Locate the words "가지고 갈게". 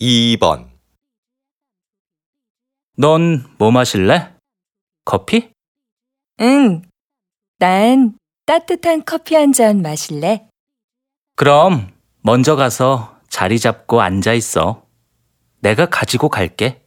15.86-16.84